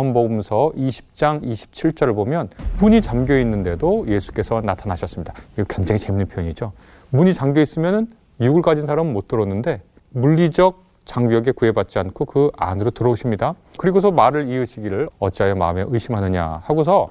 요한복음서 0.00 0.72
20장 0.76 1.44
27절을 1.44 2.14
보면 2.14 2.48
문이 2.80 3.02
잠겨 3.02 3.38
있는데도 3.40 4.06
예수께서 4.08 4.60
나타나셨습니다. 4.62 5.34
이거 5.54 5.64
굉장히 5.68 5.98
재밌는 5.98 6.28
표현이죠. 6.28 6.72
문이 7.10 7.34
잠겨 7.34 7.60
있으면 7.60 8.08
육을 8.40 8.62
가진 8.62 8.86
사람은 8.86 9.12
못 9.12 9.28
들어오는데 9.28 9.82
물리적 10.10 10.84
장벽에 11.04 11.52
구애받지 11.52 11.98
않고 11.98 12.24
그 12.24 12.50
안으로 12.56 12.90
들어오십니다. 12.90 13.54
그리고서 13.78 14.10
말을 14.10 14.48
이으시기를 14.48 15.08
어찌하여 15.18 15.54
마음에 15.54 15.84
의심하느냐 15.86 16.60
하고서 16.64 17.10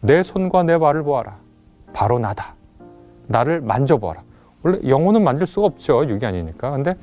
내 0.00 0.22
손과 0.22 0.62
내 0.62 0.78
발을 0.78 1.02
보아라. 1.02 1.38
바로 1.92 2.18
나다. 2.18 2.54
나를 3.28 3.60
만져보아라. 3.60 4.22
원래 4.62 4.78
영혼은 4.88 5.22
만질 5.22 5.46
수가 5.46 5.66
없죠. 5.66 6.08
육이 6.08 6.24
아니니까. 6.24 6.70
근데 6.70 6.94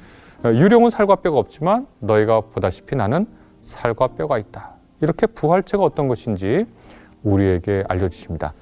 유령은 0.44 0.90
살과 0.90 1.18
뼈가 1.18 1.38
없지만 1.38 1.88
너희가 2.00 2.42
보다시피 2.42 2.96
나는 2.96 3.28
살과 3.62 4.08
뼈가 4.08 4.38
있다. 4.38 4.79
이렇게 5.02 5.28
부활체가 5.28 5.84
어떤 5.84 6.08
것인지 6.08 6.66
우리에게 7.24 7.84
알려주십니다. 7.88 8.54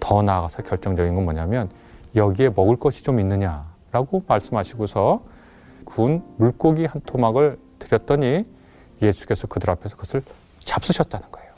더 0.00 0.22
나아가서 0.22 0.62
결정적인 0.62 1.14
건 1.14 1.24
뭐냐면 1.24 1.70
여기에 2.14 2.50
먹을 2.54 2.76
것이 2.76 3.02
좀 3.02 3.20
있느냐라고 3.20 4.22
말씀하시고서 4.26 5.22
구운 5.84 6.20
물고기 6.36 6.84
한 6.84 7.00
토막을 7.04 7.58
드렸더니 7.78 8.44
예수께서 9.02 9.46
그들 9.46 9.70
앞에서 9.70 9.96
그것을 9.96 10.22
잡수셨다는 10.58 11.30
거예요. 11.30 11.50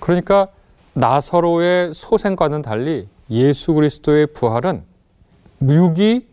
그러니까 0.00 0.48
나사로의 0.94 1.94
소생과는 1.94 2.62
달리 2.62 3.08
예수 3.30 3.72
그리스도의 3.74 4.28
부활은 4.28 4.84
육이 5.62 6.28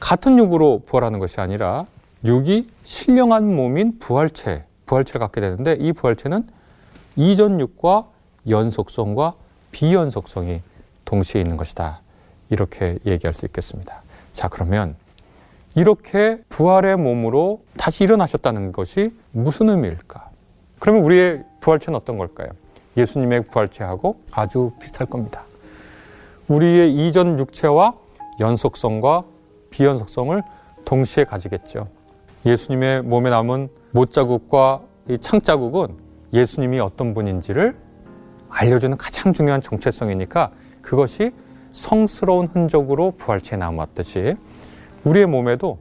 같은 0.00 0.38
육으로 0.38 0.82
부활하는 0.84 1.18
것이 1.18 1.40
아니라 1.40 1.86
육이 2.24 2.68
신령한 2.82 3.54
몸인 3.54 3.98
부활체, 3.98 4.64
부활체를 4.86 5.20
갖게 5.20 5.40
되는데 5.40 5.76
이 5.78 5.92
부활체는 5.92 6.46
이전 7.16 7.60
육과 7.60 8.06
연속성과 8.48 9.34
비연속성이 9.72 10.60
동시에 11.04 11.40
있는 11.40 11.56
것이다. 11.56 12.00
이렇게 12.50 12.98
얘기할 13.06 13.34
수 13.34 13.46
있겠습니다. 13.46 14.02
자, 14.32 14.48
그러면 14.48 14.96
이렇게 15.74 16.38
부활의 16.48 16.96
몸으로 16.96 17.62
다시 17.76 18.04
일어나셨다는 18.04 18.72
것이 18.72 19.12
무슨 19.32 19.68
의미일까? 19.68 20.30
그러면 20.78 21.02
우리의 21.02 21.44
부활체는 21.60 21.96
어떤 21.96 22.18
걸까요? 22.18 22.48
예수님의 22.96 23.42
부활체하고 23.42 24.20
아주 24.30 24.72
비슷할 24.80 25.08
겁니다. 25.08 25.42
우리의 26.46 26.94
이전 26.94 27.38
육체와 27.38 27.94
연속성과 28.38 29.24
비연속성을 29.70 30.42
동시에 30.84 31.24
가지겠죠. 31.24 31.88
예수님의 32.46 33.02
몸에 33.02 33.30
남은 33.30 33.68
못자국과 33.92 34.82
이 35.08 35.18
창자국은 35.18 35.96
예수님이 36.32 36.80
어떤 36.80 37.14
분인지를 37.14 37.76
알려주는 38.50 38.96
가장 38.96 39.32
중요한 39.32 39.60
정체성이니까 39.60 40.50
그것이 40.82 41.32
성스러운 41.72 42.46
흔적으로 42.46 43.12
부활체에 43.12 43.58
남았듯이 43.58 44.36
우리의 45.04 45.26
몸에도 45.26 45.78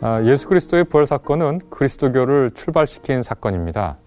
아, 0.00 0.22
예수 0.24 0.46
그리스도의 0.48 0.84
부활 0.84 1.04
사건은 1.04 1.60
그리스도교를 1.68 2.52
출발시킨 2.54 3.22
사건입니다. 3.22 3.98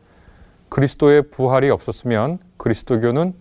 그리스도의 0.70 1.24
부활이 1.24 1.70
없었으면 1.70 2.40
그리스도교는 2.58 3.34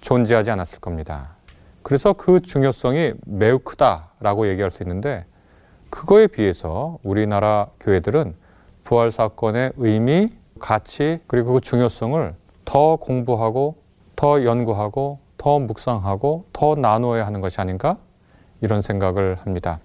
존재하지 0.00 0.50
않았을 0.50 0.80
겁니다. 0.80 1.36
그래서 1.82 2.12
그 2.12 2.40
중요성이 2.40 3.14
매우 3.26 3.58
크다라고 3.58 4.48
얘기할 4.48 4.70
수 4.70 4.82
있는데 4.82 5.26
그거에 5.90 6.26
비해서 6.26 6.98
우리나라 7.02 7.68
교회들은 7.80 8.34
부활 8.84 9.10
사건의 9.10 9.72
의미, 9.76 10.30
가치 10.58 11.20
그리고 11.26 11.54
그 11.54 11.60
중요성을 11.60 12.34
더 12.64 12.96
공부하고 12.96 13.76
더 14.16 14.44
연구하고 14.44 15.18
더 15.36 15.58
묵상하고 15.58 16.46
더 16.52 16.74
나누어야 16.74 17.24
하는 17.26 17.40
것이 17.40 17.60
아닌가 17.60 17.96
이런 18.60 18.80
생각을 18.80 19.36
합니다. 19.36 19.78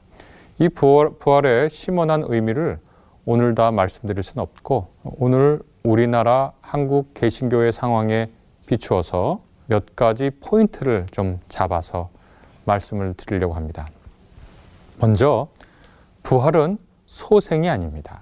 이 0.59 0.69
부활, 0.69 1.11
부활의 1.19 1.69
심원한 1.69 2.23
의미를 2.27 2.79
오늘 3.25 3.55
다 3.55 3.71
말씀드릴 3.71 4.23
수는 4.23 4.41
없고 4.43 4.87
오늘 5.03 5.61
우리나라 5.83 6.53
한국 6.61 7.13
개신교의 7.13 7.73
상황에 7.73 8.29
비추어서 8.67 9.41
몇 9.67 9.97
가지 9.97 10.29
포인트를 10.29 11.07
좀 11.11 11.41
잡아서 11.49 12.09
말씀을 12.63 13.13
드리려고 13.15 13.53
합니다. 13.53 13.89
먼저 14.99 15.49
부활은 16.23 16.77
소생이 17.05 17.69
아닙니다. 17.69 18.21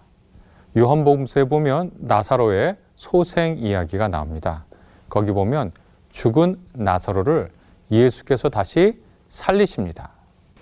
요한복음서에 0.75 1.43
보면 1.43 1.91
나사로의 1.97 2.77
소생 2.95 3.57
이야기가 3.59 4.07
나옵니다. 4.07 4.65
거기 5.07 5.31
보면 5.31 5.71
죽은 6.09 6.59
나사로를 6.73 7.51
예수께서 7.91 8.49
다시 8.49 8.99
살리십니다. 9.27 10.13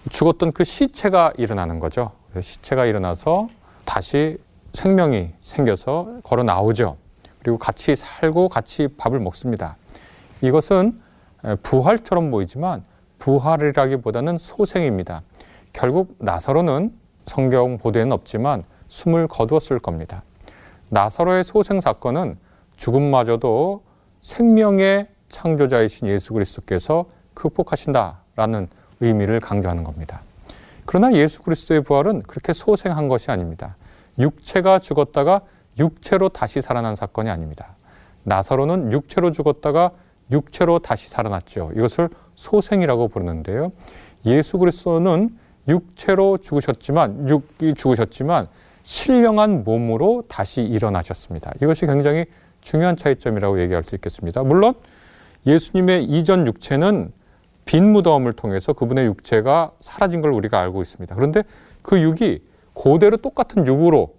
죽었던 0.10 0.52
그 0.52 0.66
시체가 0.66 1.34
일어나는 1.38 1.80
거죠. 1.80 2.12
시체가 2.40 2.86
일어나서 2.86 3.48
다시 3.86 4.38
생명이 4.74 5.34
생겨서 5.42 6.20
걸어 6.24 6.44
나오죠. 6.44 6.98
그리고 7.40 7.58
같이 7.58 7.96
살고 7.96 8.50
같이 8.50 8.88
밥을 8.88 9.20
먹습니다. 9.20 9.78
이것은 10.42 11.00
부활처럼 11.64 12.32
보이지만 12.32 12.84
부활이라기보다는 13.20 14.38
소생입니다. 14.38 15.22
결국 15.74 16.16
나사로는 16.20 16.94
성경 17.26 17.78
보도에는 17.78 18.12
없지만 18.12 18.64
숨을 18.88 19.28
거두었을 19.28 19.80
겁니다. 19.80 20.24
나사로의 20.92 21.44
소생 21.44 21.80
사건은 21.80 22.38
죽음마저도 22.76 23.84
생명의 24.22 25.08
창조자이신 25.28 26.08
예수 26.08 26.34
그리스도께서 26.34 27.06
극복하신다라는 27.34 28.68
의미를 29.00 29.40
강조하는 29.40 29.84
겁니다. 29.84 30.22
그러나 30.86 31.14
예수 31.14 31.42
그리스도의 31.44 31.82
부활은 31.82 32.24
그렇게 32.24 32.52
소생한 32.52 33.08
것이 33.08 33.30
아닙니다. 33.30 33.76
육체가 34.20 34.80
죽었다가 34.80 35.42
육체로 35.78 36.30
다시 36.30 36.62
살아난 36.62 36.96
사건이 36.96 37.30
아닙니다. 37.30 37.76
나사로는 38.24 38.92
육체로 38.92 39.32
죽었다가 39.32 39.92
육체로 40.32 40.80
다시 40.80 41.10
살아났죠. 41.10 41.72
이것을 41.76 42.10
소생이라고 42.36 43.08
부르는데요. 43.08 43.72
예수 44.26 44.58
그리스도는 44.58 45.30
육체로 45.68 46.38
죽으셨지만 46.38 47.30
육이 47.30 47.74
죽으셨지만 47.74 48.48
신령한 48.84 49.64
몸으로 49.64 50.24
다시 50.28 50.62
일어나셨습니다. 50.62 51.54
이것이 51.62 51.86
굉장히 51.86 52.26
중요한 52.62 52.98
차이점이라고 52.98 53.62
얘기할 53.62 53.84
수 53.84 53.96
있겠습니다. 53.96 54.44
물론 54.44 54.74
예수님의 55.46 56.06
이전 56.06 56.46
육체는 56.46 57.12
빈 57.66 57.92
무덤을 57.92 58.34
통해서 58.34 58.74
그분의 58.74 59.06
육체가 59.06 59.72
사라진 59.80 60.22
걸 60.22 60.34
우리가 60.34 60.60
알고 60.60 60.82
있습니다. 60.82 61.16
그런데 61.16 61.44
그 61.82 62.02
육이 62.02 62.42
고대로 62.80 63.18
똑같은 63.18 63.68
육으로 63.68 64.16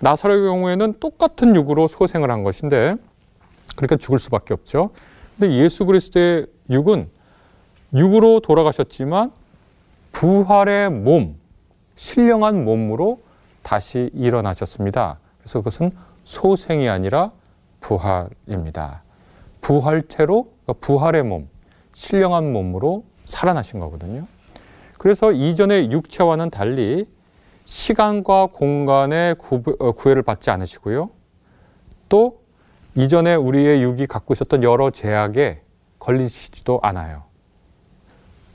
나사로의 0.00 0.42
경우에는 0.42 0.94
똑같은 1.00 1.56
육으로 1.56 1.88
소생을 1.88 2.30
한 2.30 2.44
것인데 2.44 2.96
그러니까 3.74 3.96
죽을 3.96 4.18
수밖에 4.18 4.52
없죠. 4.52 4.90
근데 5.38 5.56
예수 5.56 5.86
그리스도의 5.86 6.46
육은 6.68 7.08
육으로 7.94 8.40
돌아가셨지만 8.40 9.32
부활의 10.12 10.90
몸, 10.90 11.36
신령한 11.94 12.66
몸으로 12.66 13.20
다시 13.62 14.10
일어나셨습니다. 14.12 15.18
그래서 15.38 15.60
그것은 15.60 15.90
소생이 16.24 16.90
아니라 16.90 17.32
부활입니다. 17.80 19.04
부활체로 19.62 20.52
그러니까 20.66 20.86
부활의 20.86 21.22
몸, 21.22 21.48
신령한 21.94 22.52
몸으로 22.52 23.04
살아나신 23.24 23.80
거거든요. 23.80 24.26
그래서 24.98 25.32
이전의 25.32 25.92
육체와는 25.92 26.50
달리 26.50 27.06
시간과 27.66 28.46
공간의 28.46 29.36
어, 29.80 29.92
구애를 29.92 30.22
받지 30.22 30.50
않으시고요. 30.50 31.10
또 32.08 32.40
이전에 32.94 33.34
우리의 33.34 33.82
육이 33.82 34.06
갖고 34.06 34.32
있었던 34.32 34.62
여러 34.62 34.90
제약에 34.90 35.60
걸리시지도 35.98 36.80
않아요. 36.82 37.24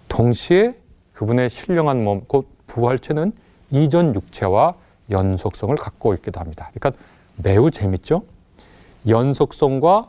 동시에 0.08 0.76
그분의 1.14 1.50
신령한 1.50 2.04
몸, 2.04 2.22
곧 2.26 2.48
부활체는 2.68 3.34
이전 3.70 4.16
육체와 4.16 4.76
연속성을 5.10 5.76
갖고 5.76 6.14
있기도 6.16 6.40
합니다. 6.40 6.72
그러니까 6.74 7.04
매우 7.36 7.70
재밌죠? 7.70 8.24
연속성과 9.08 10.08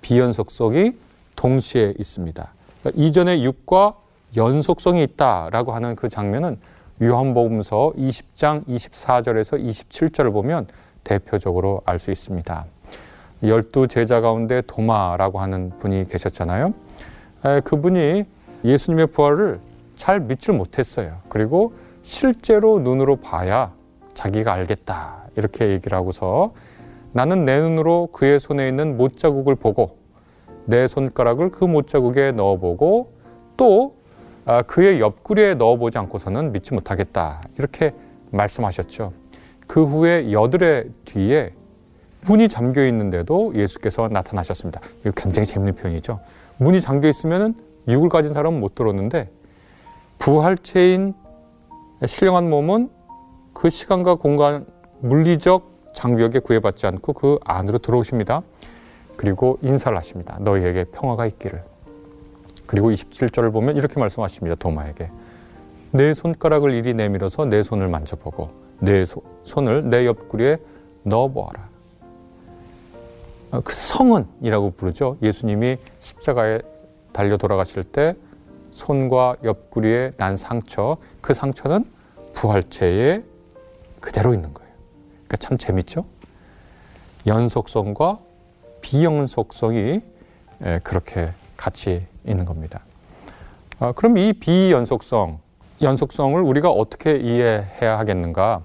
비연속성이 0.00 0.92
동시에 1.36 1.94
있습니다. 1.98 2.52
그러니까 2.80 3.02
이전의 3.02 3.44
육과 3.44 3.94
연속성이 4.36 5.02
있다라고 5.04 5.72
하는 5.72 5.96
그 5.96 6.08
장면은 6.08 6.58
요한복음서 7.00 7.92
20장 7.96 8.66
24절에서 8.66 9.64
27절을 9.64 10.32
보면 10.32 10.66
대표적으로 11.04 11.82
알 11.84 11.98
수 11.98 12.10
있습니다. 12.10 12.66
열두 13.44 13.88
제자 13.88 14.20
가운데 14.20 14.62
도마라고 14.62 15.40
하는 15.40 15.72
분이 15.78 16.06
계셨잖아요. 16.08 16.74
그분이 17.64 18.24
예수님의 18.64 19.08
부활을 19.08 19.58
잘 19.96 20.20
믿질 20.20 20.54
못했어요. 20.54 21.16
그리고 21.28 21.72
실제로 22.02 22.78
눈으로 22.78 23.16
봐야 23.16 23.72
자기가 24.14 24.52
알겠다. 24.52 25.24
이렇게 25.36 25.70
얘기를 25.70 25.96
하고서 25.96 26.52
나는 27.12 27.44
내 27.44 27.60
눈으로 27.60 28.08
그의 28.12 28.38
손에 28.38 28.68
있는 28.68 28.96
못자국을 28.96 29.56
보고 29.56 29.92
내 30.66 30.86
손가락을 30.86 31.50
그 31.50 31.64
못자국에 31.64 32.30
넣어보고 32.32 33.12
또 33.56 33.96
아, 33.96 34.01
그의 34.66 35.00
옆구리에 35.00 35.54
넣어보지 35.54 35.98
않고서는 35.98 36.52
믿지 36.52 36.74
못하겠다. 36.74 37.42
이렇게 37.58 37.92
말씀하셨죠. 38.30 39.12
그 39.66 39.84
후에 39.84 40.32
여드레 40.32 40.86
뒤에 41.04 41.52
문이 42.26 42.48
잠겨 42.48 42.86
있는데도 42.86 43.52
예수께서 43.54 44.08
나타나셨습니다. 44.08 44.80
이거 45.00 45.12
굉장히 45.16 45.46
재밌는 45.46 45.74
표현이죠. 45.74 46.20
문이 46.58 46.80
잠겨 46.80 47.08
있으면 47.08 47.54
육을 47.88 48.08
가진 48.08 48.32
사람은 48.32 48.60
못 48.60 48.74
들어오는데 48.74 49.30
부활체인 50.18 51.14
신령한 52.04 52.48
몸은 52.48 52.90
그 53.52 53.70
시간과 53.70 54.16
공간 54.16 54.66
물리적 55.00 55.92
장벽에 55.94 56.38
구애받지 56.38 56.86
않고 56.86 57.12
그 57.12 57.38
안으로 57.44 57.78
들어오십니다. 57.78 58.42
그리고 59.16 59.58
인사를 59.62 59.96
하십니다. 59.96 60.38
너희에게 60.40 60.84
평화가 60.84 61.26
있기를. 61.26 61.62
그리고 62.72 62.90
27절을 62.90 63.52
보면 63.52 63.76
이렇게 63.76 64.00
말씀하십니다. 64.00 64.56
도마에게. 64.56 65.10
내 65.90 66.14
손가락을 66.14 66.72
이리 66.72 66.94
내밀어서 66.94 67.44
내 67.44 67.62
손을 67.62 67.86
만져보고 67.88 68.48
내 68.80 69.04
소, 69.04 69.22
손을 69.44 69.90
내 69.90 70.06
옆구리에 70.06 70.56
넣어보아라. 71.02 71.68
어, 73.50 73.60
그 73.60 73.74
성은이라고 73.74 74.70
부르죠. 74.70 75.18
예수님이 75.20 75.76
십자가에 75.98 76.60
달려 77.12 77.36
돌아가실 77.36 77.84
때 77.84 78.14
손과 78.70 79.36
옆구리에 79.44 80.12
난 80.16 80.38
상처, 80.38 80.96
그 81.20 81.34
상처는 81.34 81.84
부활체에 82.32 83.22
그대로 84.00 84.32
있는 84.32 84.54
거예요. 84.54 84.72
그러니까 85.26 85.36
참 85.36 85.58
재밌죠? 85.58 86.06
연속성과 87.26 88.16
비연속성이 88.80 90.00
예, 90.64 90.80
그렇게 90.82 91.32
같이 91.58 92.06
있는 92.26 92.44
겁니다. 92.44 92.84
아, 93.78 93.92
그럼 93.92 94.18
이 94.18 94.32
비연속성, 94.32 95.40
연속성을 95.80 96.40
우리가 96.40 96.70
어떻게 96.70 97.16
이해해야 97.16 97.98
하겠는가? 97.98 98.62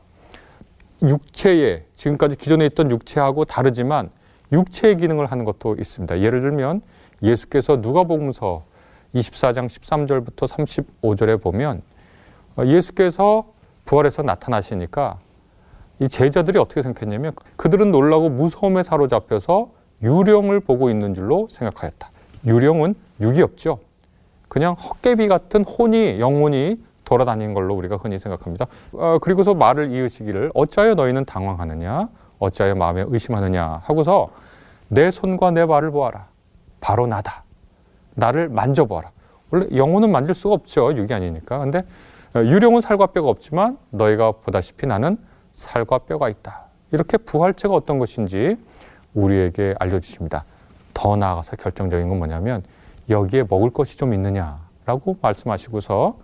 육체의 1.01 1.85
지금까지 1.93 2.35
기존에 2.35 2.65
있던 2.67 2.91
육체하고 2.91 3.45
다르지만 3.45 4.09
육체의 4.51 4.97
기능을 4.97 5.25
하는 5.27 5.45
것도 5.45 5.75
있습니다. 5.79 6.21
예를 6.21 6.41
들면 6.41 6.81
예수께서 7.21 7.77
누가복음서 7.77 8.63
24장 9.15 9.67
13절부터 9.67 10.47
35절에 10.47 11.41
보면 11.41 11.81
어, 12.55 12.65
예수께서 12.65 13.45
부활해서 13.85 14.23
나타나시니까 14.23 15.19
이 15.99 16.07
제자들이 16.07 16.59
어떻게 16.59 16.81
생각했냐면 16.83 17.31
그들은 17.55 17.91
놀라고 17.91 18.29
무서움에 18.29 18.83
사로잡혀서 18.83 19.71
유령을 20.03 20.59
보고 20.59 20.89
있는 20.89 21.15
줄로 21.15 21.47
생각하였다. 21.49 22.11
유령은 22.47 22.95
없죠. 23.43 23.79
그냥 24.47 24.73
헛개비 24.73 25.27
같은 25.27 25.63
혼이 25.63 26.19
영혼이 26.19 26.81
돌아다니는 27.03 27.53
걸로 27.53 27.75
우리가 27.75 27.97
흔히 27.97 28.17
생각합니다. 28.17 28.65
어, 28.93 29.17
그리고서 29.21 29.53
말을 29.53 29.91
이으시기를 29.91 30.51
어찌하여 30.53 30.95
너희는 30.95 31.25
당황하느냐 31.25 32.09
어찌하여 32.39 32.75
마음에 32.75 33.05
의심하느냐 33.07 33.81
하고서 33.83 34.29
내 34.87 35.11
손과 35.11 35.51
내 35.51 35.65
발을 35.65 35.91
보아라. 35.91 36.27
바로 36.79 37.07
나다. 37.07 37.43
나를 38.15 38.49
만져보아라. 38.49 39.11
원래 39.51 39.67
영혼은 39.75 40.11
만질 40.11 40.33
수가 40.33 40.55
없죠. 40.55 40.95
육이 40.95 41.13
아니니까. 41.13 41.59
근데 41.59 41.83
어, 42.35 42.39
유령은 42.39 42.81
살과 42.81 43.07
뼈가 43.07 43.29
없지만 43.29 43.77
너희가 43.89 44.31
보다시피 44.31 44.87
나는 44.87 45.17
살과 45.53 45.99
뼈가 45.99 46.29
있다. 46.29 46.65
이렇게 46.91 47.17
부활체가 47.17 47.73
어떤 47.73 47.99
것인지 47.99 48.55
우리에게 49.13 49.75
알려주십니다. 49.79 50.45
더 50.97 51.15
나아가서 51.15 51.57
결정적인 51.57 52.09
건 52.09 52.17
뭐냐면 52.17 52.63
여기에 53.07 53.45
먹을 53.47 53.69
것이 53.69 53.97
좀 53.99 54.15
있느냐라고 54.15 55.17
말씀하시고서 55.21 56.17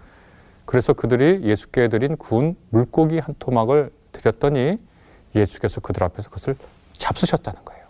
그래서 0.66 0.94
그들이 0.94 1.44
예수께 1.44 1.90
드린 1.90 2.18
구운 2.18 2.56
물고기 2.72 3.20
한 3.20 3.36
토막을 3.38 3.92
드렸더니 4.12 4.80
예수께서 5.36 5.80
그들 5.80 6.04
앞에서 6.04 6.30
그것을 6.30 6.56
잡수셨다는 6.94 7.64
거예요. 7.64 7.84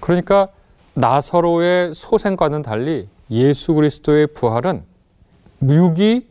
그러니까 0.00 0.48
나사로의 0.94 1.94
소생과는 1.94 2.62
달리 2.62 3.08
예수 3.30 3.74
그리스도의 3.74 4.26
부활은 4.28 4.82
육이 5.62 6.26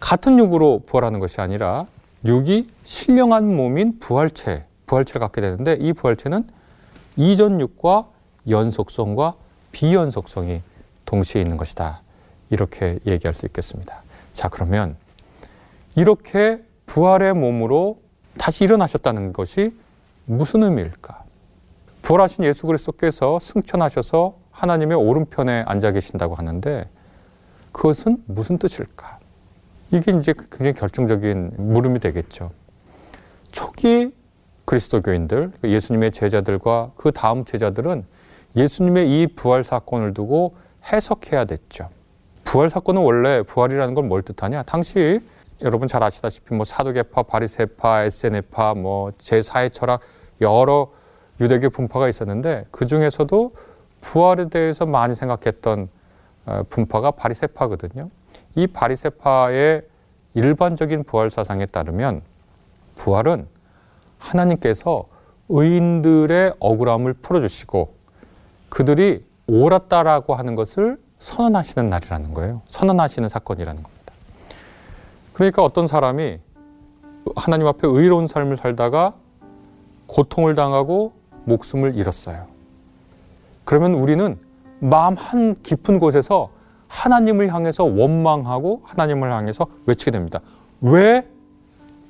같은 0.00 0.38
육으로 0.38 0.82
부활하는 0.86 1.20
것이 1.20 1.42
아니라 1.42 1.84
육이 2.24 2.70
신령한 2.84 3.54
몸인 3.54 3.98
부활체, 3.98 4.64
부활체를 4.86 5.20
갖게 5.20 5.42
되는데 5.42 5.76
이 5.78 5.92
부활체는 5.92 6.56
이전 7.18 7.60
육과 7.60 8.06
연속성과 8.48 9.34
비연속성이 9.72 10.62
동시에 11.04 11.42
있는 11.42 11.56
것이다. 11.56 12.02
이렇게 12.48 13.00
얘기할 13.06 13.34
수 13.34 13.44
있겠습니다. 13.46 14.02
자, 14.30 14.48
그러면 14.48 14.96
이렇게 15.96 16.62
부활의 16.86 17.34
몸으로 17.34 18.00
다시 18.38 18.62
일어나셨다는 18.62 19.32
것이 19.32 19.76
무슨 20.26 20.62
의미일까? 20.62 21.24
부활하신 22.02 22.44
예수 22.44 22.68
그리스도께서 22.68 23.40
승천하셔서 23.40 24.36
하나님의 24.52 24.96
오른편에 24.96 25.64
앉아 25.66 25.90
계신다고 25.90 26.36
하는데 26.36 26.88
그것은 27.72 28.22
무슨 28.26 28.58
뜻일까? 28.58 29.18
이게 29.90 30.12
이제 30.16 30.34
굉장히 30.34 30.72
결정적인 30.74 31.54
물음이 31.58 31.98
되겠죠. 31.98 32.52
초기 33.50 34.12
그리스도교인들, 34.68 35.52
예수님의 35.64 36.12
제자들과 36.12 36.90
그 36.94 37.10
다음 37.10 37.46
제자들은 37.46 38.04
예수님의 38.54 39.10
이 39.10 39.26
부활 39.28 39.64
사건을 39.64 40.12
두고 40.12 40.56
해석해야 40.92 41.46
됐죠. 41.46 41.88
부활 42.44 42.68
사건은 42.68 43.00
원래 43.00 43.42
부활이라는 43.42 43.94
걸 43.94 44.04
뭘 44.04 44.20
뜻하냐? 44.22 44.64
당시 44.64 45.20
여러분 45.62 45.88
잘 45.88 46.02
아시다시피 46.02 46.54
뭐 46.54 46.64
사도계파, 46.66 47.22
바리세파, 47.22 48.04
에세네파, 48.04 48.74
뭐 48.74 49.10
제4의 49.12 49.72
철학 49.72 50.00
여러 50.42 50.92
유대교 51.40 51.70
분파가 51.70 52.06
있었는데 52.10 52.66
그 52.70 52.84
중에서도 52.84 53.54
부활에 54.02 54.50
대해서 54.50 54.84
많이 54.84 55.14
생각했던 55.14 55.88
어, 56.44 56.62
분파가 56.68 57.12
바리세파거든요. 57.12 58.08
이 58.54 58.66
바리세파의 58.66 59.82
일반적인 60.34 61.04
부활 61.04 61.30
사상에 61.30 61.64
따르면 61.64 62.20
부활은 62.96 63.46
하나님께서 64.18 65.04
의인들의 65.48 66.54
억울함을 66.58 67.14
풀어주시고 67.14 67.94
그들이 68.68 69.24
옳았다라고 69.46 70.34
하는 70.34 70.54
것을 70.54 70.98
선언하시는 71.18 71.88
날이라는 71.88 72.34
거예요. 72.34 72.62
선언하시는 72.68 73.28
사건이라는 73.28 73.82
겁니다. 73.82 74.12
그러니까 75.32 75.62
어떤 75.62 75.86
사람이 75.86 76.38
하나님 77.36 77.66
앞에 77.66 77.80
의로운 77.84 78.26
삶을 78.26 78.56
살다가 78.56 79.14
고통을 80.06 80.54
당하고 80.54 81.12
목숨을 81.44 81.96
잃었어요. 81.96 82.46
그러면 83.64 83.94
우리는 83.94 84.38
마음 84.80 85.14
한 85.14 85.54
깊은 85.62 85.98
곳에서 85.98 86.50
하나님을 86.88 87.52
향해서 87.52 87.84
원망하고 87.84 88.82
하나님을 88.84 89.30
향해서 89.30 89.66
외치게 89.86 90.10
됩니다. 90.10 90.40
왜 90.80 91.26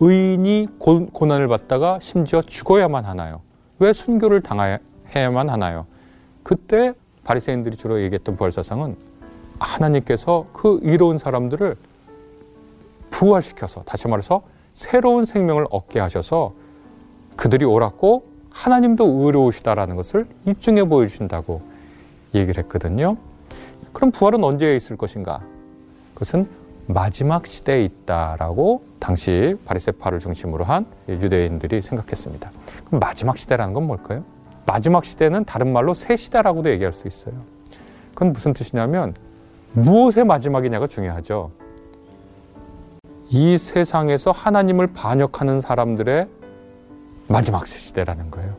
의인이 0.00 0.68
고, 0.78 1.26
난을 1.26 1.48
받다가 1.48 1.98
심지어 2.00 2.40
죽어야만 2.42 3.04
하나요? 3.04 3.40
왜 3.78 3.92
순교를 3.92 4.42
당해야만 4.42 5.48
하나요? 5.48 5.86
그때 6.42 6.94
바리새인들이 7.24 7.76
주로 7.76 8.00
얘기했던 8.02 8.36
부활사상은 8.36 8.96
하나님께서 9.58 10.46
그 10.52 10.80
이로운 10.82 11.18
사람들을 11.18 11.76
부활시켜서 13.10 13.82
다시 13.82 14.08
말해서 14.08 14.42
새로운 14.72 15.24
생명을 15.24 15.66
얻게 15.70 15.98
하셔서 15.98 16.54
그들이 17.36 17.64
옳았고 17.64 18.24
하나님도 18.50 19.04
의로우시다라는 19.04 19.96
것을 19.96 20.26
입증해 20.46 20.84
보여주신다고 20.84 21.62
얘기를 22.34 22.62
했거든요. 22.62 23.16
그럼 23.92 24.10
부활은 24.10 24.42
언제 24.44 24.76
있을 24.76 24.96
것인가? 24.96 25.42
그것은 26.14 26.48
마지막 26.90 27.46
시대에 27.46 27.84
있다라고 27.84 28.82
당시 28.98 29.56
바리세파를 29.66 30.20
중심으로 30.20 30.64
한 30.64 30.86
유대인들이 31.06 31.82
생각했습니다. 31.82 32.50
그럼 32.86 32.98
마지막 32.98 33.36
시대라는 33.36 33.74
건 33.74 33.86
뭘까요? 33.86 34.24
마지막 34.64 35.04
시대는 35.04 35.44
다른 35.44 35.70
말로 35.70 35.92
새 35.92 36.16
시대라고도 36.16 36.70
얘기할 36.70 36.94
수 36.94 37.06
있어요. 37.06 37.34
그건 38.14 38.32
무슨 38.32 38.54
뜻이냐면 38.54 39.14
무엇의 39.72 40.24
마지막이냐가 40.24 40.86
중요하죠. 40.86 41.50
이 43.28 43.58
세상에서 43.58 44.30
하나님을 44.30 44.86
반역하는 44.86 45.60
사람들의 45.60 46.26
마지막 47.28 47.66
시대라는 47.66 48.30
거예요. 48.30 48.56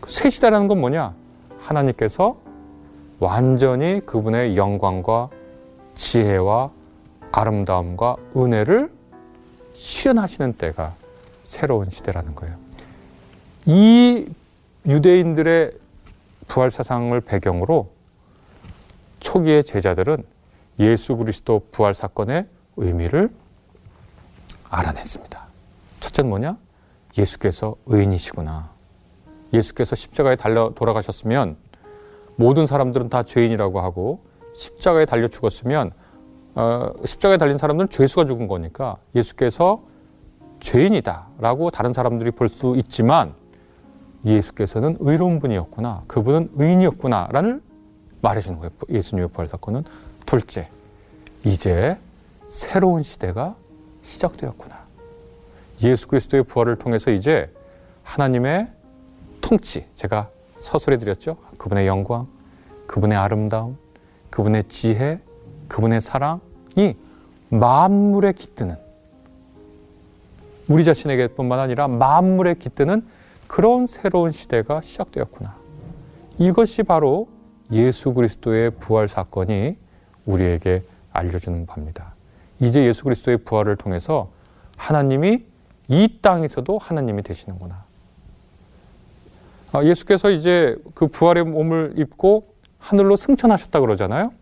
그새 0.00 0.30
시대라는 0.30 0.68
건 0.68 0.80
뭐냐? 0.80 1.12
하나님께서 1.58 2.38
완전히 3.18 4.00
그분의 4.06 4.56
영광과 4.56 5.28
지혜와 5.92 6.70
아름다움과 7.32 8.16
은혜를 8.36 8.90
실현하시는 9.74 10.54
때가 10.54 10.94
새로운 11.44 11.90
시대라는 11.90 12.34
거예요. 12.34 12.56
이 13.66 14.26
유대인들의 14.86 15.72
부활 16.48 16.70
사상을 16.70 17.18
배경으로 17.20 17.90
초기의 19.20 19.64
제자들은 19.64 20.24
예수 20.78 21.16
그리스도 21.16 21.66
부활 21.70 21.94
사건의 21.94 22.46
의미를 22.76 23.30
알아냈습니다. 24.68 25.46
첫째는 26.00 26.30
뭐냐? 26.30 26.56
예수께서 27.18 27.76
의인이시구나. 27.86 28.70
예수께서 29.52 29.94
십자가에 29.96 30.36
달려 30.36 30.72
돌아가셨으면 30.74 31.56
모든 32.36 32.66
사람들은 32.66 33.08
다 33.08 33.22
죄인이라고 33.22 33.80
하고 33.80 34.22
십자가에 34.54 35.04
달려 35.04 35.28
죽었으면 35.28 35.92
어, 36.54 36.90
십자가에 37.04 37.36
달린 37.38 37.58
사람들은 37.58 37.88
죄수가 37.90 38.26
죽은 38.26 38.46
거니까 38.46 38.96
예수께서 39.14 39.82
죄인이다라고 40.60 41.70
다른 41.70 41.92
사람들이 41.92 42.32
볼 42.32 42.48
수 42.48 42.74
있지만 42.76 43.34
예수께서는 44.24 44.96
의로운 45.00 45.38
분이었구나. 45.38 46.02
그분은 46.06 46.50
의인이었구나라는 46.54 47.62
말해주는 48.20 48.58
거예요. 48.58 48.70
예수님의 48.90 49.28
부활 49.30 49.48
사건은 49.48 49.84
둘째, 50.26 50.68
이제 51.44 51.96
새로운 52.48 53.02
시대가 53.02 53.54
시작되었구나. 54.02 54.78
예수 55.84 56.06
그리스도의 56.08 56.42
부활을 56.42 56.76
통해서 56.76 57.10
이제 57.10 57.50
하나님의 58.02 58.68
통치, 59.40 59.86
제가 59.94 60.28
서술해 60.58 60.98
드렸죠. 60.98 61.38
그분의 61.56 61.86
영광, 61.86 62.26
그분의 62.86 63.16
아름다움, 63.16 63.78
그분의 64.28 64.64
지혜, 64.64 65.18
그분의 65.70 66.00
사랑이 66.00 66.96
만물에 67.48 68.32
깃드는 68.32 68.76
우리 70.68 70.84
자신에게뿐만 70.84 71.58
아니라 71.58 71.88
만물에 71.88 72.54
깃드는 72.54 73.06
그런 73.46 73.86
새로운 73.86 74.30
시대가 74.30 74.80
시작되었구나. 74.80 75.56
이것이 76.38 76.82
바로 76.82 77.28
예수 77.72 78.12
그리스도의 78.12 78.72
부활 78.72 79.08
사건이 79.08 79.76
우리에게 80.26 80.82
알려주는 81.12 81.66
바입니다. 81.66 82.14
이제 82.60 82.84
예수 82.84 83.04
그리스도의 83.04 83.38
부활을 83.38 83.76
통해서 83.76 84.30
하나님이 84.76 85.44
이 85.88 86.18
땅에서도 86.20 86.78
하나님이 86.78 87.22
되시는구나. 87.22 87.84
아, 89.72 89.84
예수께서 89.84 90.30
이제 90.30 90.76
그 90.94 91.06
부활의 91.06 91.44
몸을 91.44 91.94
입고 91.96 92.44
하늘로 92.78 93.16
승천하셨다 93.16 93.80
그러잖아요. 93.80 94.32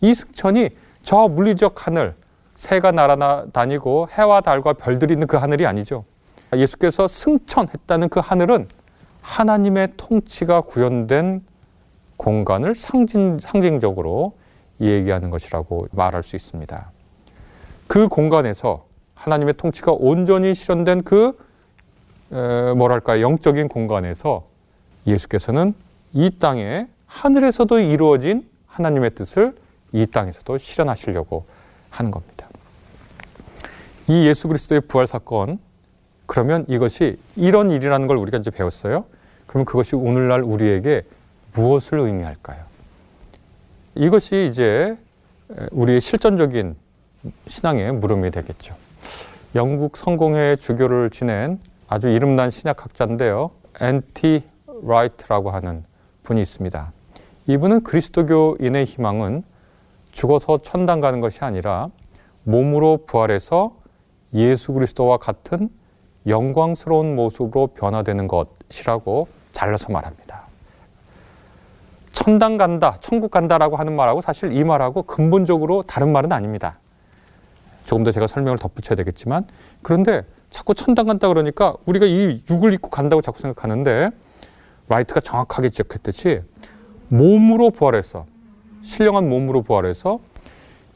이 0.00 0.14
승천이 0.14 0.70
저 1.02 1.28
물리적 1.28 1.86
하늘, 1.86 2.14
새가 2.54 2.92
날아다니고 2.92 4.08
해와 4.10 4.40
달과 4.40 4.74
별들이 4.74 5.14
있는 5.14 5.26
그 5.26 5.36
하늘이 5.36 5.66
아니죠. 5.66 6.04
예수께서 6.52 7.08
승천했다는 7.08 8.08
그 8.08 8.20
하늘은 8.20 8.68
하나님의 9.20 9.92
통치가 9.96 10.60
구현된 10.62 11.44
공간을 12.16 12.74
상징, 12.74 13.38
상징적으로 13.38 14.34
얘기하는 14.80 15.30
것이라고 15.30 15.88
말할 15.92 16.22
수 16.22 16.36
있습니다. 16.36 16.90
그 17.86 18.08
공간에서 18.08 18.86
하나님의 19.14 19.54
통치가 19.54 19.92
온전히 19.92 20.54
실현된 20.54 21.02
그 21.02 21.36
에, 22.32 22.74
뭐랄까 22.74 23.20
영적인 23.20 23.68
공간에서 23.68 24.44
예수께서는 25.06 25.74
이 26.12 26.30
땅에 26.38 26.86
하늘에서도 27.06 27.78
이루어진 27.80 28.48
하나님의 28.66 29.10
뜻을 29.14 29.54
이 29.92 30.06
땅에서도 30.06 30.58
실현하시려고 30.58 31.46
하는 31.90 32.10
겁니다. 32.10 32.48
이 34.06 34.26
예수 34.26 34.48
그리스도의 34.48 34.82
부활 34.82 35.06
사건 35.06 35.58
그러면 36.26 36.64
이것이 36.68 37.18
이런 37.36 37.70
일이라는 37.70 38.06
걸 38.06 38.16
우리가 38.16 38.38
이제 38.38 38.50
배웠어요. 38.50 39.06
그러면 39.46 39.64
그것이 39.64 39.96
오늘날 39.96 40.42
우리에게 40.42 41.02
무엇을 41.54 42.00
의미할까요? 42.00 42.64
이것이 43.94 44.46
이제 44.50 44.96
우리의 45.70 46.00
실전적인 46.00 46.76
신앙의 47.46 47.92
물음이 47.92 48.30
되겠죠. 48.30 48.76
영국 49.54 49.96
성공회 49.96 50.56
주교를 50.56 51.10
지낸 51.10 51.58
아주 51.88 52.08
이름난 52.08 52.50
신약학자인데요. 52.50 53.50
엔티 53.80 54.44
라이트라고 54.82 55.50
하는 55.50 55.84
분이 56.22 56.40
있습니다. 56.42 56.92
이분은 57.46 57.82
그리스도교인의 57.82 58.84
희망은 58.84 59.42
죽어서 60.18 60.58
천당 60.58 60.98
가는 60.98 61.20
것이 61.20 61.44
아니라 61.44 61.90
몸으로 62.42 63.04
부활해서 63.06 63.76
예수 64.34 64.72
그리스도와 64.72 65.16
같은 65.18 65.68
영광스러운 66.26 67.14
모습으로 67.14 67.68
변화되는 67.68 68.26
것이라고 68.26 69.28
잘라서 69.52 69.92
말합니다. 69.92 70.42
천당 72.10 72.56
간다, 72.56 72.96
천국 73.00 73.30
간다라고 73.30 73.76
하는 73.76 73.94
말하고 73.94 74.20
사실 74.20 74.50
이 74.52 74.64
말하고 74.64 75.04
근본적으로 75.04 75.84
다른 75.84 76.10
말은 76.10 76.32
아닙니다. 76.32 76.80
조금 77.84 78.02
더 78.02 78.10
제가 78.10 78.26
설명을 78.26 78.58
덧붙여야 78.58 78.96
되겠지만 78.96 79.46
그런데 79.82 80.24
자꾸 80.50 80.74
천당 80.74 81.06
간다 81.06 81.28
그러니까 81.28 81.74
우리가 81.86 82.06
이 82.06 82.42
육을 82.50 82.72
입고 82.72 82.90
간다고 82.90 83.22
자꾸 83.22 83.38
생각하는데 83.38 84.10
라이트가 84.88 85.20
정확하게 85.20 85.68
지적했듯이 85.68 86.42
몸으로 87.06 87.70
부활해서 87.70 88.26
신령한 88.88 89.28
몸으로 89.28 89.60
부활해서 89.60 90.18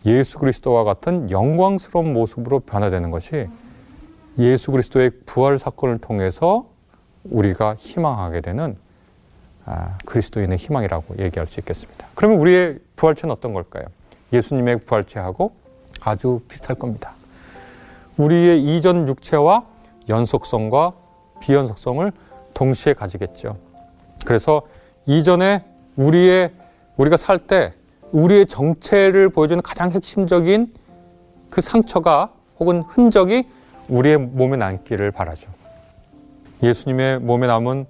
예수 0.07 0.39
그리스도와 0.39 0.83
같은 0.83 1.31
영광스러운 1.31 2.15
모습으로 2.15 2.61
변화되는 2.61 3.11
것이 3.11 3.49
예수 4.39 4.73
그리스도의 4.73 5.11
부활 5.27 5.59
사건을 5.59 5.99
통해서 5.99 6.67
우리가 7.25 7.75
희망하게 7.75 8.41
되는 8.41 8.77
아, 9.67 9.99
그리스도인의 10.07 10.57
희망이라고 10.57 11.23
얘기할 11.23 11.47
수 11.47 11.61
있겠습니다. 11.61 12.07
그러면 12.15 12.39
우리의 12.39 12.79
부활체는 12.97 13.31
어떤 13.31 13.53
걸까요? 13.53 13.85
예수님의 14.33 14.79
부활체하고 14.79 15.53
아주 16.01 16.41
비슷할 16.49 16.77
겁니다. 16.77 17.13
우리의 18.17 18.65
이전 18.65 19.07
육체와 19.07 19.67
연속성과 20.09 20.95
비연속성을 21.43 22.11
동시에 22.55 22.95
가지겠죠. 22.95 23.59
그래서 24.25 24.63
이전에 25.05 25.65
우리의 25.97 26.53
우리가 26.97 27.19
살 27.19 27.39
때 27.39 27.75
우리의 28.13 28.47
정체를 28.47 29.31
보여주는 29.31 29.61
가장 29.63 29.91
핵심적인 29.91 30.73
그 31.51 31.61
상처가 31.61 32.33
혹은 32.61 32.83
흔적이 32.83 33.49
우리의 33.89 34.19
몸에 34.19 34.57
남기를 34.57 35.11
바라죠. 35.11 35.51
예수님의 36.63 37.19
몸에 37.21 37.47
남은 37.47 37.87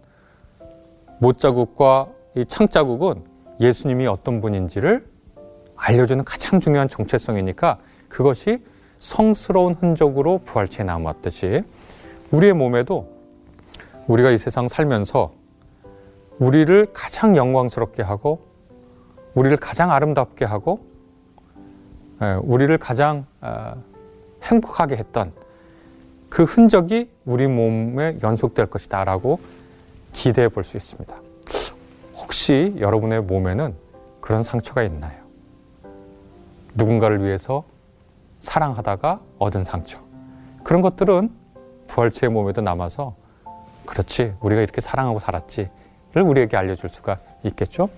못 1.19 1.39
자국과 1.39 2.09
이 2.37 2.45
창자국은 2.45 3.23
예수님이 3.61 4.07
어떤 4.07 4.41
분인지를 4.41 5.07
알려주는 5.77 6.25
가장 6.25 6.61
중요한 6.61 6.89
정체성이니까 6.89 7.79
그것이 8.09 8.65
성스러운 8.99 9.75
흔적으로 9.75 10.39
부활체에 10.45 10.85
남았듯이 10.85 11.63
우리의 12.31 12.55
몸에도 12.55 13.09
우리가 14.07 14.31
이 14.31 14.39
세상 14.39 14.69
살면서 14.69 15.33
우리를 16.39 16.89
가장 16.93 17.37
영광스럽게 17.37 18.03
하고 18.03 18.52
우리를 19.35 19.57
가장 19.57 19.91
아름답게 19.91 20.45
하고 20.45 20.85
예, 22.23 22.35
우리를 22.43 22.77
가장 22.79 23.27
아, 23.41 23.75
행복하게 24.43 24.97
했던 24.97 25.33
그 26.29 26.45
흔적이 26.45 27.11
우리 27.25 27.47
몸에 27.47 28.19
연속될 28.23 28.67
것이다 28.67 29.05
라고 29.05 29.39
기대해 30.13 30.49
볼 30.49 30.65
수 30.65 30.77
있습니다. 30.77 31.15
혹시 32.17 32.75
여러분의 32.79 33.23
몸에는 33.23 33.75
그런 34.21 34.43
상처가 34.43 34.83
있나요? 34.83 35.21
누군가를 36.75 37.23
위해서 37.25 37.65
사랑하다가 38.41 39.21
얻은 39.39 39.65
상처. 39.65 40.01
그런 40.63 40.81
것들은 40.81 41.31
부활체의 41.89 42.31
몸에도 42.33 42.63
남아서 42.63 43.15
그렇지, 43.85 44.35
우리가 44.41 44.63
이렇게 44.63 44.81
사랑하고 44.81 45.19
살았지를 45.19 45.71
우리에게 46.23 46.57
알려줄 46.57 46.89
수가 46.89 47.19
있겠죠. 47.45 47.91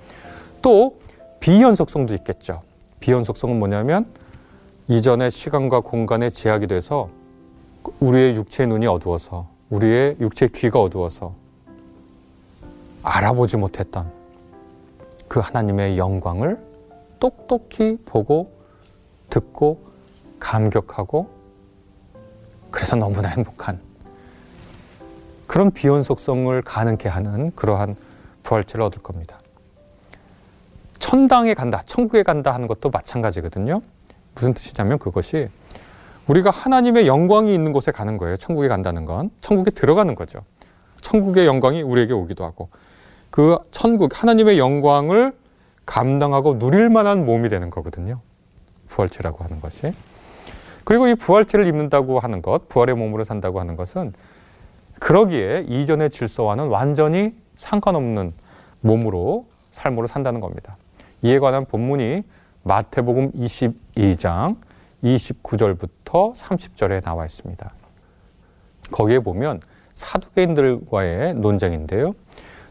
또 0.62 0.98
비연속성도 1.44 2.14
있겠죠. 2.14 2.62
비연속성은 3.00 3.58
뭐냐면 3.58 4.06
이전의 4.88 5.30
시간과 5.30 5.80
공간에 5.80 6.30
제약이 6.30 6.68
돼서 6.68 7.10
우리의 8.00 8.34
육체의 8.36 8.66
눈이 8.66 8.86
어두워서 8.86 9.46
우리의 9.68 10.16
육체의 10.20 10.48
귀가 10.54 10.80
어두워서 10.80 11.34
알아보지 13.02 13.58
못했던 13.58 14.10
그 15.28 15.38
하나님의 15.38 15.98
영광을 15.98 16.58
똑똑히 17.20 17.98
보고 18.06 18.50
듣고 19.28 19.84
감격하고 20.40 21.28
그래서 22.70 22.96
너무나 22.96 23.28
행복한 23.28 23.80
그런 25.46 25.70
비연속성을 25.72 26.62
가능케 26.62 27.10
하는 27.10 27.50
그러한 27.50 27.96
부활체를 28.44 28.82
얻을 28.86 29.02
겁니다. 29.02 29.40
천당에 31.04 31.52
간다, 31.52 31.82
천국에 31.84 32.23
간다 32.23 32.54
하는 32.54 32.66
것도 32.66 32.88
마찬가지거든요. 32.88 33.82
무슨 34.34 34.54
뜻이냐면 34.54 34.99
그것이 34.99 35.49
우리가 36.26 36.49
하나님의 36.49 37.06
영광이 37.06 37.52
있는 37.52 37.75
곳에 37.75 37.92
가는 37.92 38.16
거예요. 38.16 38.38
천국에 38.38 38.68
간다는 38.68 39.04
건. 39.04 39.28
천국에 39.42 39.70
들어가는 39.70 40.14
거죠. 40.14 40.38
천국의 41.02 41.44
영광이 41.44 41.82
우리에게 41.82 42.14
오기도 42.14 42.44
하고 42.44 42.70
그 43.28 43.58
천국 43.70 44.23
하나님의 44.23 44.58
영광을 44.58 45.37
감당하고 45.84 46.58
누릴 46.58 46.88
만한 46.88 47.26
몸이 47.26 47.50
되는 47.50 47.68
거거든요. 47.68 48.20
부활체라고 48.88 49.44
하는 49.44 49.61
것이. 49.61 49.92
그리고 50.84 51.06
이 51.06 51.14
부활체를 51.14 51.66
입는다고 51.66 52.18
하는 52.18 52.40
것, 52.40 52.70
부활의 52.70 52.94
몸으로 52.94 53.25
산다고 53.25 53.61
하는 53.61 53.76
것은 53.76 54.14
그러기에 55.00 55.66
이전의 55.68 56.08
질서와는 56.08 56.68
완전히 56.68 57.34
상관없는 57.56 58.32
몸으로 58.80 59.44
삶으로 59.70 60.06
산다는 60.06 60.40
겁니다. 60.40 60.78
이에 61.25 61.38
관한 61.38 61.64
본문이 61.64 62.23
마태복음 62.64 63.33
22장 63.33 64.59
29절부터 65.02 66.35
30절에 66.35 67.02
나와 67.02 67.25
있습니다. 67.25 67.75
거기에 68.93 69.21
보면 69.21 69.62
사두개인들과의 69.95 71.35
논쟁인데요. 71.37 72.14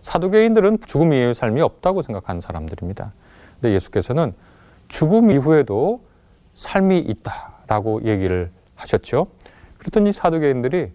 사두개인들은 0.02 0.82
죽음 0.86 1.14
이후의 1.14 1.34
삶이 1.34 1.62
없다고 1.62 2.04
생각하는 2.04 2.42
사람들입니다. 2.42 3.12
근데 3.56 3.74
예수께서는 3.74 4.36
죽음 4.88 5.32
이후에도 5.32 6.04
삶이 6.54 7.00
있다라고 7.00 8.04
얘기를 8.04 8.52
하셨죠. 8.76 9.26
그랬더니 9.80 10.14
사두개인들이 10.14 10.92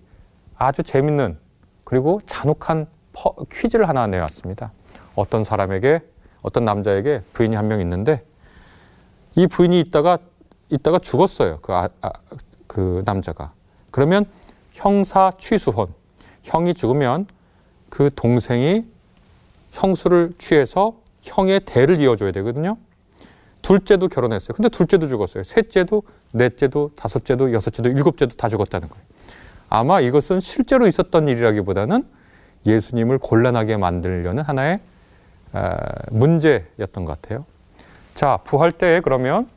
아주 0.57 0.85
재밌는 0.85 1.37
그리고 1.83 2.21
잔혹한 2.25 2.87
퍼, 3.12 3.35
퀴즈를 3.50 3.88
하나 3.88 4.07
내왔습니다. 4.07 4.71
어떤 5.17 5.43
사람에게 5.43 6.03
어떤 6.42 6.64
남자에게 6.64 7.23
부인이 7.33 7.54
한 7.57 7.66
명 7.66 7.80
있는데 7.80 8.25
이 9.35 9.47
부인이 9.47 9.78
있다가 9.80 10.18
있다가 10.71 10.99
죽었어요. 10.99 11.59
그, 11.62 11.73
아, 11.73 11.88
아, 12.00 12.11
그 12.66 13.02
남자가. 13.04 13.52
그러면 13.90 14.26
형사 14.73 15.33
취수혼. 15.38 15.88
형이 16.42 16.75
죽으면 16.75 17.26
그 17.88 18.11
동생이 18.14 18.85
형수를 19.73 20.33
취해서 20.38 20.95
형의 21.23 21.61
대를 21.61 22.00
이어줘야 22.00 22.33
되거든요. 22.33 22.76
둘째도 23.62 24.09
결혼했어요. 24.09 24.54
근데 24.54 24.68
둘째도 24.68 25.09
죽었어요. 25.09 25.42
셋째도, 25.45 26.02
넷째도, 26.33 26.92
다섯째도, 26.97 27.52
여섯째도, 27.52 27.88
일곱째도 27.90 28.37
다 28.37 28.49
죽었다는 28.49 28.88
거예요. 28.88 29.04
아마 29.68 30.00
이것은 30.00 30.40
실제로 30.40 30.87
있었던 30.87 31.28
일이라기보다는 31.28 32.04
예수님을 32.66 33.18
곤란하게 33.18 33.76
만들려는 33.76 34.42
하나의 34.45 34.80
문제였던 36.11 37.05
것 37.05 37.21
같아요. 37.21 37.45
자, 38.14 38.38
부활 38.45 38.73
때에 38.73 39.00
그러면 39.00 39.49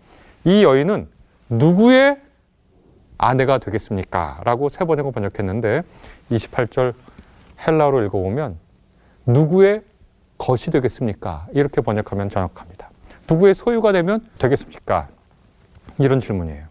이 0.44 0.64
여인은 0.64 1.08
누구의 1.50 2.20
아내가 3.18 3.58
되겠습니까? 3.60 4.42
라고 4.44 4.70
세 4.70 4.86
번역을 4.86 5.12
번역했는데 5.12 5.84
28절 6.32 6.94
헬라로 7.66 8.04
읽어보면 8.06 8.58
누구의 9.26 9.84
것이 10.38 10.72
되겠습니까? 10.72 11.48
이렇게 11.54 11.82
번역하면 11.82 12.30
정확합니다. 12.30 12.90
누구의 13.30 13.54
소유가 13.54 13.92
되면 13.92 14.28
되겠습니까? 14.40 15.10
이런 16.00 16.20
질문이에요. 16.20 16.66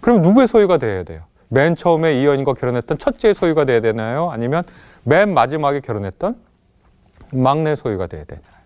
그럼 0.00 0.22
누구의 0.22 0.48
소유가 0.48 0.78
돼야 0.78 1.04
돼요? 1.04 1.22
맨 1.48 1.76
처음에 1.76 2.20
이 2.20 2.26
여인과 2.26 2.54
결혼했던 2.54 2.98
첫째의 2.98 3.34
소유가 3.34 3.64
돼야 3.64 3.80
되나요? 3.80 4.30
아니면 4.30 4.64
맨 5.04 5.32
마지막에 5.32 5.80
결혼했던 5.80 6.36
막내 7.32 7.76
소유가 7.76 8.06
돼야 8.06 8.24
되나요? 8.24 8.58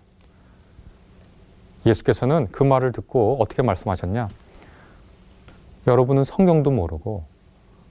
예수께서는 1.85 2.49
그 2.53 2.63
말을 2.63 2.93
듣고 2.93 3.39
어떻게 3.41 3.63
말씀하셨냐? 3.63 4.29
여러분은 5.87 6.25
성경도 6.25 6.71
모르고 6.71 7.25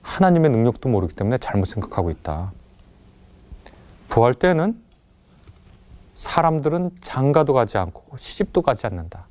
하나님의 0.01 0.51
능력도 0.51 0.89
모르기 0.89 1.13
때문에 1.13 1.37
잘못 1.37 1.65
생각하고 1.65 2.09
있다. 2.09 2.53
부활 4.07 4.33
때는 4.33 4.81
사람들은 6.15 6.91
장가도 7.01 7.53
가지 7.53 7.77
않고 7.77 8.17
시집도 8.17 8.61
가지 8.61 8.85
않는다. 8.87 9.27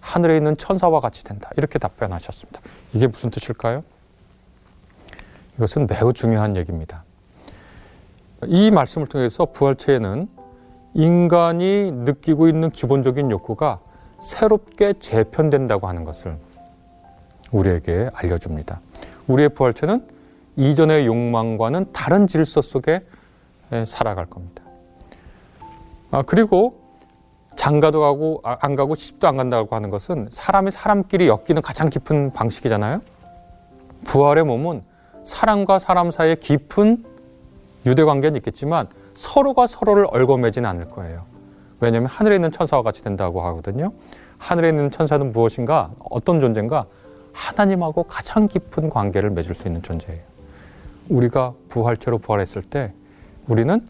하늘에 0.00 0.36
있는 0.36 0.56
천사와 0.56 1.00
같이 1.00 1.24
된다. 1.24 1.50
이렇게 1.56 1.78
답변하셨습니다. 1.78 2.60
이게 2.94 3.06
무슨 3.06 3.30
뜻일까요? 3.30 3.82
이것은 5.56 5.86
매우 5.86 6.12
중요한 6.12 6.56
얘기입니다. 6.56 7.04
이 8.46 8.70
말씀을 8.70 9.06
통해서 9.06 9.44
부활체에는 9.44 10.28
인간이 10.94 11.92
느끼고 11.92 12.48
있는 12.48 12.70
기본적인 12.70 13.30
욕구가 13.30 13.80
새롭게 14.18 14.94
재편된다고 14.94 15.86
하는 15.86 16.04
것을 16.04 16.36
우리에게 17.52 18.10
알려줍니다. 18.14 18.80
우리의 19.26 19.50
부활체는 19.50 20.06
이전의 20.56 21.06
욕망과는 21.06 21.92
다른 21.92 22.26
질서 22.26 22.60
속에 22.60 23.00
살아갈 23.86 24.26
겁니다. 24.26 24.62
아, 26.10 26.22
그리고 26.22 26.80
장가도 27.56 28.00
가고 28.00 28.40
아, 28.42 28.56
안 28.60 28.74
가고 28.74 28.94
시집도 28.94 29.28
안 29.28 29.36
간다고 29.36 29.76
하는 29.76 29.90
것은 29.90 30.28
사람이 30.30 30.70
사람끼리 30.70 31.28
엮이는 31.28 31.62
가장 31.62 31.88
깊은 31.88 32.32
방식이잖아요. 32.32 33.00
부활의 34.04 34.44
몸은 34.44 34.82
사람과 35.24 35.78
사람 35.78 36.10
사이에 36.10 36.34
깊은 36.34 37.04
유대 37.86 38.04
관계는 38.04 38.36
있겠지만 38.36 38.88
서로가 39.14 39.66
서로를 39.66 40.06
얽어매지는 40.10 40.68
않을 40.68 40.88
거예요. 40.88 41.24
왜냐하면 41.80 42.08
하늘에 42.08 42.34
있는 42.34 42.50
천사와 42.50 42.82
같이 42.82 43.02
된다고 43.02 43.42
하거든요. 43.42 43.90
하늘에 44.38 44.68
있는 44.68 44.90
천사는 44.90 45.32
무엇인가? 45.32 45.90
어떤 46.10 46.40
존재인가? 46.40 46.86
하나님하고 47.32 48.02
가장 48.04 48.46
깊은 48.46 48.90
관계를 48.90 49.30
맺을 49.30 49.54
수 49.54 49.66
있는 49.66 49.82
존재예요. 49.82 50.20
우리가 51.08 51.54
부활체로 51.68 52.18
부활했을 52.18 52.62
때 52.62 52.92
우리는 53.46 53.86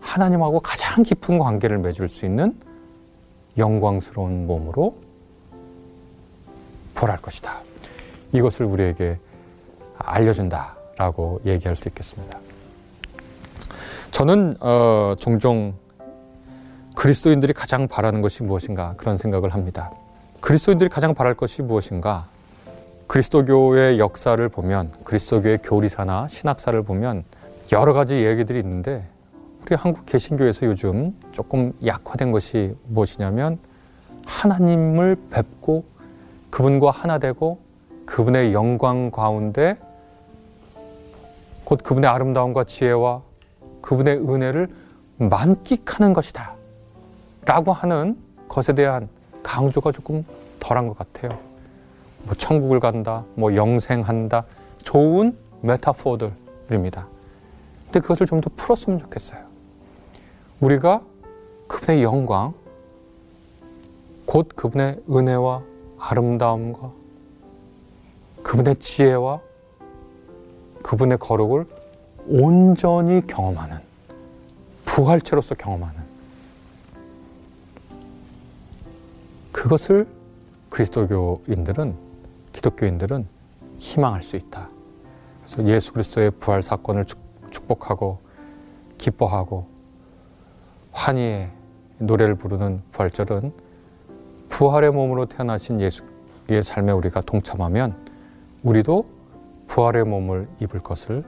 하나님하고 0.00 0.60
가장 0.60 1.02
깊은 1.02 1.38
관계를 1.38 1.78
맺을 1.78 2.08
수 2.08 2.26
있는 2.26 2.56
영광스러운 3.58 4.46
몸으로 4.46 4.96
부활할 6.94 7.20
것이다. 7.20 7.60
이것을 8.32 8.66
우리에게 8.66 9.18
알려준다라고 9.98 11.40
얘기할 11.44 11.76
수 11.76 11.88
있겠습니다. 11.88 12.38
저는 14.12 14.56
어, 14.60 15.14
종종 15.18 15.72
그리스도인들이 16.94 17.54
가장 17.54 17.88
바라는 17.88 18.20
것이 18.20 18.42
무엇인가 18.42 18.94
그런 18.98 19.16
생각을 19.16 19.54
합니다. 19.54 19.90
그리스도인들이 20.42 20.90
가장 20.90 21.14
바랄 21.14 21.34
것이 21.34 21.62
무엇인가? 21.62 22.28
그리스도교의 23.06 23.98
역사를 23.98 24.46
보면 24.50 24.92
그리스도교의 25.04 25.60
교리사나 25.62 26.28
신학사를 26.28 26.80
보면 26.82 27.24
여러 27.72 27.94
가지 27.94 28.24
얘기들이 28.24 28.58
있는데 28.60 29.08
우리 29.62 29.76
한국 29.76 30.04
개신교에서 30.04 30.66
요즘 30.66 31.16
조금 31.32 31.72
약화된 31.84 32.32
것이 32.32 32.76
무엇이냐면 32.88 33.58
하나님을 34.26 35.16
뵙고 35.30 35.84
그분과 36.50 36.90
하나 36.90 37.18
되고 37.18 37.60
그분의 38.04 38.52
영광 38.52 39.10
가운데 39.10 39.76
곧 41.64 41.82
그분의 41.82 42.10
아름다움과 42.10 42.64
지혜와 42.64 43.22
그분의 43.82 44.16
은혜를 44.16 44.68
만끽하는 45.18 46.12
것이다. 46.12 46.54
라고 47.44 47.72
하는 47.72 48.16
것에 48.48 48.72
대한 48.72 49.08
강조가 49.42 49.92
조금 49.92 50.24
덜한 50.60 50.88
것 50.88 50.96
같아요. 50.96 51.38
뭐 52.24 52.34
천국을 52.36 52.80
간다, 52.80 53.24
뭐 53.34 53.54
영생한다, 53.54 54.44
좋은 54.82 55.36
메타포들입니다. 55.60 57.08
근데 57.84 58.00
그것을 58.00 58.26
좀 58.26 58.40
더 58.40 58.50
풀었으면 58.56 59.00
좋겠어요. 59.00 59.40
우리가 60.60 61.02
그분의 61.66 62.02
영광, 62.02 62.54
곧 64.24 64.48
그분의 64.54 65.00
은혜와 65.10 65.62
아름다움과 65.98 66.90
그분의 68.42 68.76
지혜와 68.76 69.40
그분의 70.82 71.18
거룩을 71.18 71.66
온전히 72.26 73.26
경험하는 73.26 73.78
부활체로서 74.84 75.54
경험하는 75.54 76.00
그것을 79.50 80.06
그리스도교인들은 80.70 81.94
기독교인들은 82.52 83.26
희망할 83.78 84.22
수 84.22 84.36
있다. 84.36 84.68
그래서 85.44 85.68
예수 85.68 85.92
그리스도의 85.92 86.30
부활 86.32 86.62
사건을 86.62 87.04
축복하고 87.50 88.18
기뻐하고 88.98 89.66
환희의 90.92 91.50
노래를 91.98 92.34
부르는 92.34 92.82
부활절은 92.92 93.52
부활의 94.48 94.92
몸으로 94.92 95.26
태어나신 95.26 95.80
예수의 95.80 96.62
삶에 96.62 96.92
우리가 96.92 97.20
동참하면 97.20 97.96
우리도 98.62 99.06
부활의 99.66 100.04
몸을 100.04 100.48
입을 100.60 100.80
것을 100.80 101.24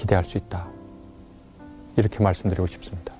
기대할 0.00 0.24
수 0.24 0.38
있다. 0.38 0.66
이렇게 1.96 2.22
말씀드리고 2.22 2.66
싶습니다. 2.66 3.12